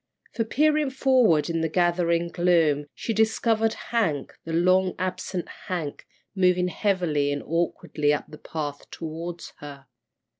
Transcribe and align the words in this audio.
For 0.33 0.43
peering 0.45 0.89
forward 0.89 1.47
in 1.47 1.61
the 1.61 1.69
gathering 1.69 2.29
gloom, 2.29 2.87
she 2.95 3.13
discovered 3.13 3.75
Hank, 3.91 4.33
the 4.45 4.51
long 4.51 4.95
absent 4.97 5.47
Hank, 5.67 6.07
moving 6.35 6.69
heavily 6.69 7.31
and 7.31 7.43
awkwardly 7.45 8.11
up 8.11 8.25
the 8.27 8.39
path 8.39 8.89
toward 8.89 9.43
her. 9.57 9.85